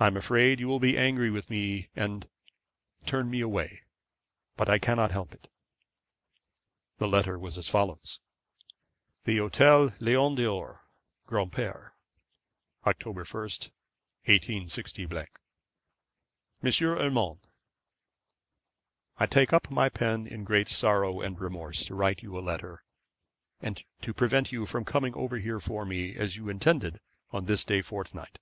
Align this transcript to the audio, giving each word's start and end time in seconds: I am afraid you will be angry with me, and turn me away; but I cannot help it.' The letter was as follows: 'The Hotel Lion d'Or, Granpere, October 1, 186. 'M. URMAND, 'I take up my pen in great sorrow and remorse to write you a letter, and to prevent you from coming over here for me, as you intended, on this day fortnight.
I 0.00 0.08
am 0.08 0.16
afraid 0.16 0.58
you 0.58 0.66
will 0.66 0.80
be 0.80 0.98
angry 0.98 1.30
with 1.30 1.48
me, 1.48 1.88
and 1.94 2.28
turn 3.06 3.30
me 3.30 3.40
away; 3.40 3.82
but 4.56 4.68
I 4.68 4.80
cannot 4.80 5.12
help 5.12 5.32
it.' 5.32 5.46
The 6.98 7.06
letter 7.06 7.38
was 7.38 7.56
as 7.56 7.68
follows: 7.68 8.18
'The 9.22 9.36
Hotel 9.36 9.92
Lion 10.00 10.34
d'Or, 10.34 10.88
Granpere, 11.28 11.92
October 12.84 13.20
1, 13.22 13.42
186. 14.24 14.98
'M. 14.98 15.28
URMAND, 16.64 17.38
'I 19.18 19.26
take 19.26 19.52
up 19.52 19.70
my 19.70 19.88
pen 19.88 20.26
in 20.26 20.42
great 20.42 20.66
sorrow 20.68 21.20
and 21.20 21.38
remorse 21.40 21.84
to 21.84 21.94
write 21.94 22.24
you 22.24 22.36
a 22.36 22.40
letter, 22.44 22.82
and 23.62 23.84
to 24.00 24.12
prevent 24.12 24.50
you 24.50 24.66
from 24.66 24.84
coming 24.84 25.14
over 25.14 25.38
here 25.38 25.60
for 25.60 25.84
me, 25.84 26.16
as 26.16 26.34
you 26.36 26.48
intended, 26.48 26.98
on 27.30 27.44
this 27.44 27.64
day 27.64 27.82
fortnight. 27.82 28.40